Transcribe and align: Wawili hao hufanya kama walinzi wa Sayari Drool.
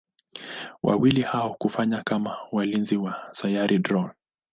Wawili 0.83 1.21
hao 1.21 1.55
hufanya 1.59 2.03
kama 2.03 2.37
walinzi 2.51 2.97
wa 2.97 3.27
Sayari 3.31 3.79
Drool. 3.79 4.09